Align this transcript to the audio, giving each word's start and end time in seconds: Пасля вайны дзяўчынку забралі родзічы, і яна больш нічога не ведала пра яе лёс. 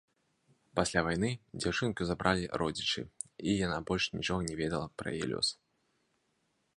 Пасля 0.77 1.01
вайны 1.07 1.29
дзяўчынку 1.61 2.01
забралі 2.11 2.49
родзічы, 2.61 3.03
і 3.51 3.55
яна 3.65 3.77
больш 3.91 4.07
нічога 4.17 4.41
не 4.49 4.55
ведала 4.63 4.87
пра 5.03 5.07
яе 5.19 5.25
лёс. 5.35 5.47